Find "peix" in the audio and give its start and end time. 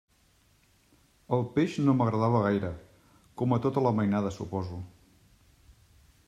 1.57-1.75